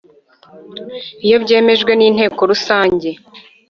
iyo 1.25 1.37
byemejwe 1.43 1.91
n 1.95 2.01
intekorusange 2.09 3.09